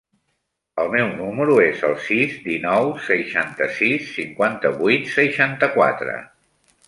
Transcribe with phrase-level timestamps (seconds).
[0.83, 6.17] El meu número es el sis, dinou, seixanta-sis, cinquanta-vuit, seixanta-quatre.